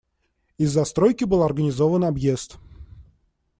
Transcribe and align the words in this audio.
Из-за 0.57 0.83
стройки 0.85 1.25
был 1.25 1.43
организован 1.43 2.05
объезд. 2.05 2.55